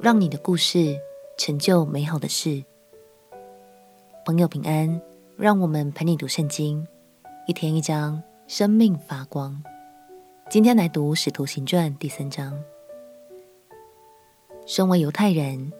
[0.00, 0.96] 让你的故事
[1.36, 2.62] 成就美好的事。
[4.24, 5.02] 朋友平安，
[5.36, 6.86] 让我们陪你读圣经，
[7.48, 9.60] 一天一章，生命发光。
[10.48, 12.56] 今天来读《使徒行传》第三章。
[14.66, 15.72] 身为犹太人，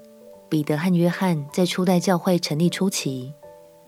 [0.49, 3.33] 彼得和约翰在初代教会成立初期，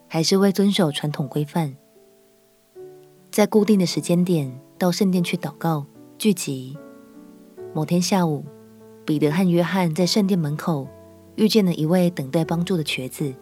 [0.06, 1.74] 还是为遵守传统规范，
[3.32, 5.84] 在固定的时间点到圣殿去祷告
[6.18, 6.78] 聚集。
[7.74, 8.44] 某天下午，
[9.10, 10.86] 彼得和约翰在圣殿门口
[11.34, 13.34] 遇见了一位等待帮助的瘸子。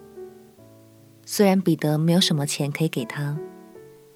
[1.26, 3.38] 虽然彼得没有什么钱可以给他，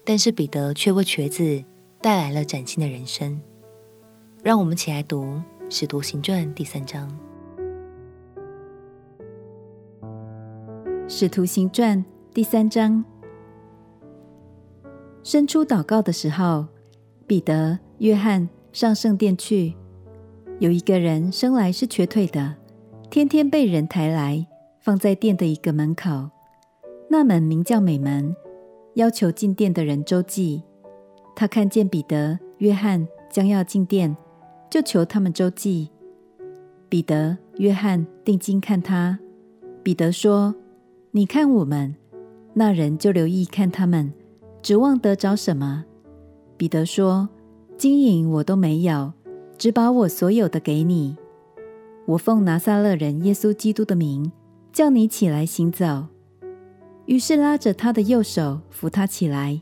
[0.03, 1.63] 但是彼得却为瘸子
[2.01, 3.39] 带来了崭新的人生。
[4.41, 5.25] 让我们起来读
[5.69, 7.07] 《使徒行传》第三章。
[11.07, 11.99] 《使徒行传》
[12.33, 13.05] 第三章，
[15.23, 16.65] 伸出祷告的时候，
[17.27, 19.75] 彼得、约翰上圣殿去。
[20.59, 22.55] 有一个人生来是瘸腿的，
[23.09, 24.45] 天天被人抬来，
[24.79, 26.29] 放在店的一个门口。
[27.09, 28.35] 那门名叫美门，
[28.93, 30.63] 要求进店的人周济。
[31.35, 34.15] 他看见彼得、约翰将要进店，
[34.69, 35.89] 就求他们周济。
[36.87, 39.19] 彼得、约翰定睛看他。
[39.81, 40.55] 彼得说
[41.11, 41.95] ：“你看我们。”
[42.53, 44.13] 那人就留意看他们，
[44.61, 45.85] 指望得着什么？
[46.55, 47.27] 彼得说
[47.75, 49.11] ：“金银我都没有。”
[49.57, 51.15] 只把我所有的给你。
[52.05, 54.31] 我奉拿撒勒人耶稣基督的名，
[54.71, 56.07] 叫你起来行走。
[57.05, 59.61] 于是拉着他的右手扶他起来，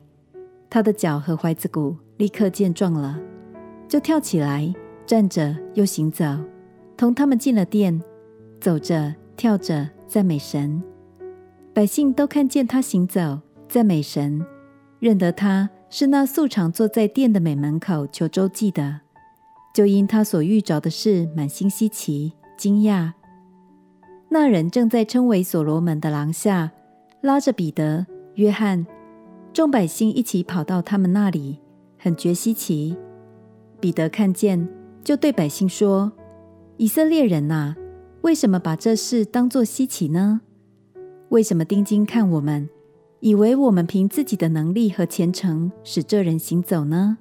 [0.69, 3.19] 他的脚和踝子骨立刻健壮了，
[3.87, 4.73] 就跳起来
[5.05, 6.25] 站着又行走，
[6.95, 8.01] 同他们进了殿，
[8.59, 10.81] 走着跳着赞美神。
[11.73, 14.45] 百姓都看见他行走赞美神，
[14.99, 19.01] 认得他是那素常坐在殿的美门口求周济的。
[19.73, 23.13] 就因他所遇着的事，满心稀奇惊讶。
[24.29, 26.71] 那人正在称为所罗门的廊下，
[27.21, 28.85] 拉着彼得、约翰，
[29.53, 31.59] 众百姓一起跑到他们那里，
[31.97, 32.97] 很觉稀奇。
[33.79, 34.69] 彼得看见，
[35.03, 36.11] 就对百姓说
[36.77, 37.75] ：“以色列人哪，
[38.21, 40.41] 为什么把这事当作稀奇呢？
[41.29, 42.69] 为什么定睛看我们，
[43.21, 47.17] 以为我们凭自己的能力和虔诚使这人行走呢？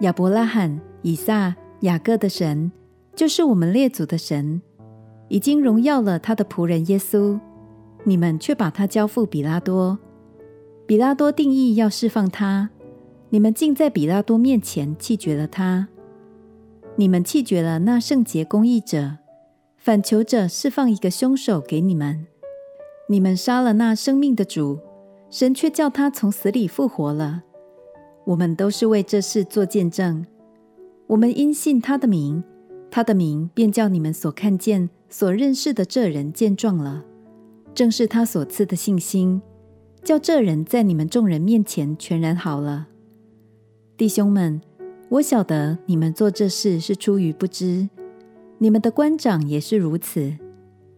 [0.00, 2.72] 亚伯拉罕。”以撒、雅各的神，
[3.14, 4.60] 就是我们列祖的神，
[5.28, 7.38] 已经荣耀了他的仆人耶稣。
[8.04, 9.98] 你们却把他交付彼拉多，
[10.86, 12.70] 彼拉多定义要释放他，
[13.30, 15.88] 你们竟在彼拉多面前弃绝了他。
[16.96, 19.18] 你们弃绝了那圣洁公义者，
[19.76, 22.26] 反求着释放一个凶手给你们。
[23.08, 24.78] 你们杀了那生命的主，
[25.30, 27.42] 神却叫他从死里复活了。
[28.24, 30.26] 我们都是为这事做见证。
[31.08, 32.44] 我们因信他的名，
[32.90, 37.02] 他的名便叫你们所看见、所认识的这人见状了。
[37.74, 39.40] 正是他所赐的信心，
[40.04, 42.88] 叫这人在你们众人面前全然好了。
[43.96, 44.60] 弟兄们，
[45.08, 47.88] 我晓得你们做这事是出于不知，
[48.58, 50.36] 你们的官长也是如此。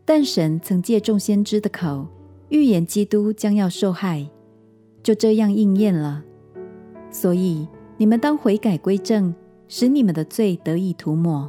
[0.05, 2.09] 但神曾借众先知的口
[2.49, 4.29] 预言基督将要受害，
[5.05, 6.25] 就这样应验了。
[7.13, 9.33] 所以你们当悔改归正。
[9.73, 11.49] 使你们的罪得以涂抹，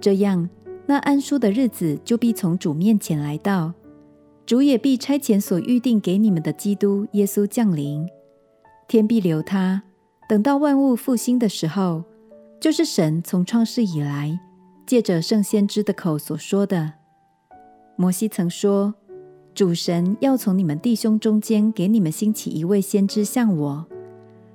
[0.00, 0.48] 这样
[0.86, 3.74] 那安舒的日子就必从主面前来到，
[4.46, 8.08] 主也必差遣所预定给你们的基督耶稣降临，
[8.88, 9.82] 天必留他，
[10.26, 12.04] 等到万物复兴的时候，
[12.58, 14.40] 就是神从创世以来
[14.86, 16.94] 借着圣先知的口所说的。
[17.96, 18.94] 摩西曾说，
[19.54, 23.86] 主神要从你们弟兄中间给你们兴起一位先知像我，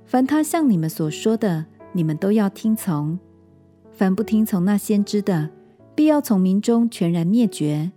[0.04, 1.66] 凡他向你们所说的。
[1.92, 3.18] 你们都要听从，
[3.90, 5.50] 凡不听从那先知的，
[5.94, 7.92] 必要从民中全然灭绝。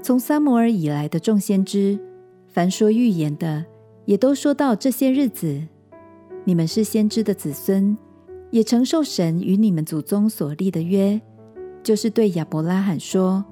[0.00, 1.98] 从撒摩尔以来的众先知，
[2.46, 3.64] 凡说预言的，
[4.04, 5.60] 也都说到这些日子。
[6.44, 7.96] 你们是先知的子孙，
[8.50, 11.20] 也承受神与你们祖宗所立的约，
[11.82, 13.44] 就是对亚伯拉罕说：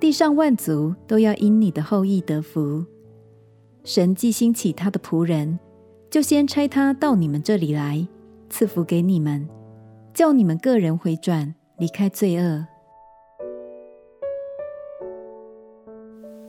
[0.00, 2.82] 地上万族都要因你的后裔得福。
[3.84, 5.58] 神既兴起他的仆人，
[6.08, 8.08] 就先差他到你们这里来。
[8.52, 9.48] 赐福给你们，
[10.12, 12.66] 叫你们个人回转，离开罪恶。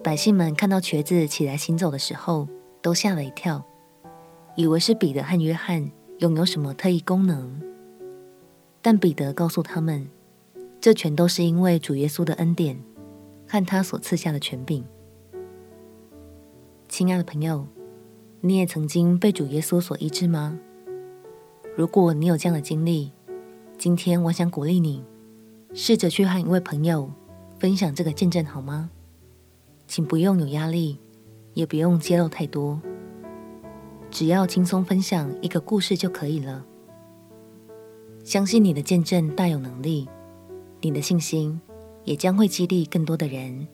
[0.03, 2.49] 百姓们看到瘸子起来行走的时候，
[2.81, 3.63] 都吓了一跳，
[4.57, 7.57] 以为是彼得和约翰拥有什么特异功能。
[8.81, 10.09] 但彼得告诉他们，
[10.81, 12.77] 这全都是因为主耶稣的恩典
[13.47, 14.83] 和他所赐下的权柄。
[16.89, 17.65] 亲爱的朋友，
[18.41, 20.59] 你也曾经被主耶稣所医治吗？
[21.75, 23.11] 如果你有这样的经历，
[23.79, 25.03] 今天我想鼓励你，
[25.73, 27.11] 试着去和一位朋友
[27.57, 28.91] 分享这个见证好吗？
[29.87, 30.99] 请不用有压力，
[31.55, 32.79] 也不用揭露太多，
[34.11, 36.63] 只要轻松分享一个故事就可以了。
[38.23, 40.07] 相信你的见证大有能力，
[40.79, 41.59] 你的信心
[42.03, 43.67] 也将会激励更多的人。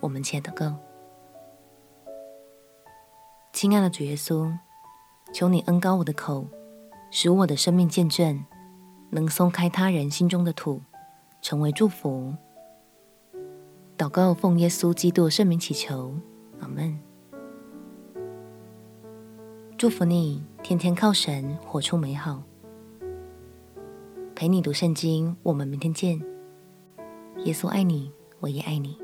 [0.00, 0.76] 我们且祷告。
[3.54, 4.52] 亲爱的主耶稣，
[5.32, 6.46] 求你恩高我的口，
[7.14, 8.42] 使我的生命见证
[9.10, 10.80] 能松开他人心中的土，
[11.42, 12.34] 成为祝福。
[13.98, 16.14] 祷告奉耶稣基督圣名祈求，
[16.58, 16.98] 阿门。
[19.76, 22.42] 祝福你，天天靠神活出美好。
[24.34, 26.18] 陪你读圣经，我们明天见。
[27.44, 28.10] 耶稣爱你，
[28.40, 28.98] 我也爱你。